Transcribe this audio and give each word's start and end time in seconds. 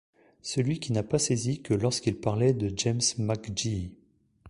Celui 0.41 0.79
qui 0.79 0.93
n’a 0.93 1.03
pas 1.03 1.19
saisi 1.19 1.61
que 1.61 1.75
lorsqu’il 1.75 2.15
parlait 2.19 2.55
de 2.55 2.71
James 2.75 3.01
Mc 3.19 3.55
Jeey 3.55 3.91